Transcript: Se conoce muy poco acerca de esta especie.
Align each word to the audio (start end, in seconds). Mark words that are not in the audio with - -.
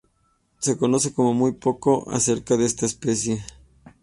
Se 0.57 0.79
conoce 0.79 1.13
muy 1.15 1.51
poco 1.51 2.09
acerca 2.11 2.57
de 2.57 2.65
esta 2.65 2.87
especie. 2.87 3.45